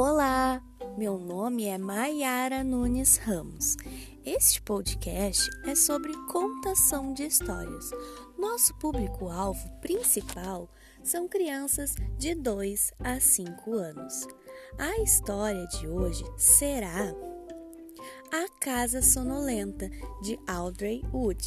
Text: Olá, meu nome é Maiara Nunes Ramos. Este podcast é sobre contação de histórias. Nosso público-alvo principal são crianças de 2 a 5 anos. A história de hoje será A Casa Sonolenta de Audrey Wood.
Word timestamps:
Olá, 0.00 0.62
meu 0.96 1.18
nome 1.18 1.64
é 1.64 1.76
Maiara 1.76 2.62
Nunes 2.62 3.16
Ramos. 3.16 3.76
Este 4.24 4.62
podcast 4.62 5.50
é 5.66 5.74
sobre 5.74 6.12
contação 6.30 7.12
de 7.12 7.24
histórias. 7.24 7.90
Nosso 8.38 8.72
público-alvo 8.76 9.68
principal 9.80 10.70
são 11.02 11.26
crianças 11.26 11.96
de 12.16 12.32
2 12.32 12.92
a 13.00 13.18
5 13.18 13.74
anos. 13.74 14.24
A 14.78 15.02
história 15.02 15.66
de 15.66 15.88
hoje 15.88 16.22
será 16.36 17.12
A 18.32 18.48
Casa 18.60 19.02
Sonolenta 19.02 19.90
de 20.22 20.38
Audrey 20.46 21.02
Wood. 21.12 21.44